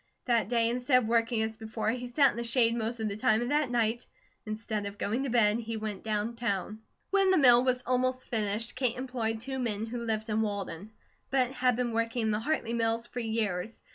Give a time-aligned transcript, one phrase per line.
[0.25, 3.15] That day instead of working as before, he sat in the shade most of the
[3.15, 4.07] time, and that night
[4.47, 6.79] instead of going to bed he went down town.
[7.11, 10.89] When the mill was almost finished Kate employed two men who lived in Walden,
[11.29, 13.79] but had been working in the Hartley mills for years.